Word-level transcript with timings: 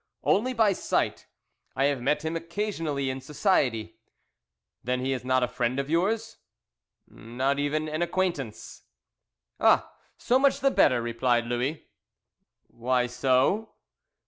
"Only 0.23 0.53
by 0.53 0.73
sight. 0.73 1.27
I 1.75 1.83
have 1.85 2.01
met 2.01 2.25
him 2.25 2.35
occasionally 2.35 3.11
in 3.11 3.21
society." 3.21 3.99
"Then 4.83 4.99
he 5.01 5.13
is 5.13 5.23
not 5.23 5.43
a 5.43 5.47
friend 5.47 5.77
of 5.79 5.91
yours?" 5.91 6.37
"Not 7.07 7.59
even 7.59 7.87
an 7.87 8.01
acquaintance." 8.01 8.81
"Ah, 9.59 9.93
so 10.17 10.39
much 10.39 10.61
the 10.61 10.71
better," 10.71 11.03
replied 11.03 11.45
Louis. 11.45 11.87
"Why 12.69 13.05
so?" 13.05 13.75